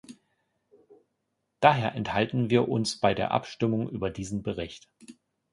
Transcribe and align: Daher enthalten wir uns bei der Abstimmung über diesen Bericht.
Daher 1.59 1.93
enthalten 1.93 2.49
wir 2.49 2.67
uns 2.67 2.99
bei 2.99 3.13
der 3.13 3.29
Abstimmung 3.29 3.87
über 3.87 4.09
diesen 4.09 4.41
Bericht. 4.41 4.89